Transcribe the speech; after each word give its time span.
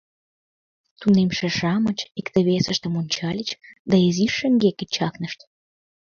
Тунемше-шамыч 0.99 1.99
икте-весыштым 2.19 2.93
ончальыч 3.01 3.49
да 3.89 3.95
изиш 4.07 4.33
шеҥгеке 4.39 4.85
чакнышт. 4.95 5.39